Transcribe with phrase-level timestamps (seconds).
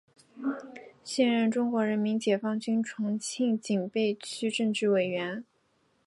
[1.03, 5.45] 现任中国人民解放军重庆警备区政治委员。